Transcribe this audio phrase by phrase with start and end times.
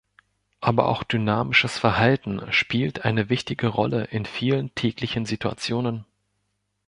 [0.61, 6.05] Aber auch dynamisches Verhalten spielt eine wichtige Rolle in vielen täglichen Situationen.